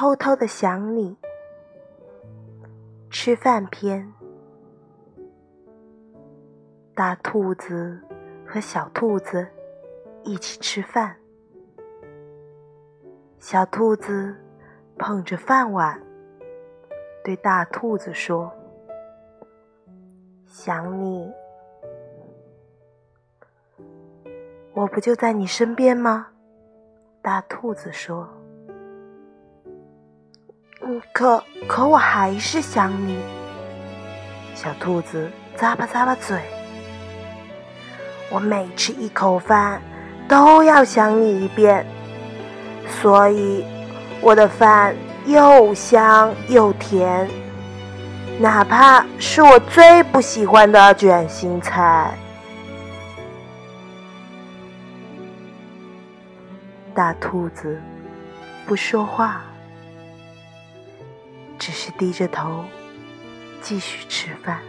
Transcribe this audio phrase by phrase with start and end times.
[0.00, 1.14] 偷偷的想你。
[3.10, 4.10] 吃饭篇：
[6.94, 8.00] 大兔子
[8.46, 9.46] 和小兔子
[10.24, 11.14] 一起吃饭。
[13.38, 14.34] 小兔子
[14.96, 16.02] 捧着饭碗，
[17.22, 18.50] 对大兔子说
[20.48, 21.30] ：“想你，
[24.72, 26.28] 我不就在你身边吗？”
[27.20, 28.26] 大兔子说。
[31.12, 33.18] 可可我还是想你，
[34.54, 36.40] 小兔子咂巴咂巴嘴。
[38.30, 39.82] 我每吃一口饭，
[40.26, 41.84] 都要想你一遍，
[42.88, 43.64] 所以
[44.20, 44.94] 我的饭
[45.26, 47.28] 又香又甜，
[48.38, 52.14] 哪怕是我最不喜欢的卷心菜。
[56.94, 57.80] 大兔子
[58.66, 59.42] 不说话。
[61.70, 62.64] 只是低着头，
[63.62, 64.60] 继续吃饭。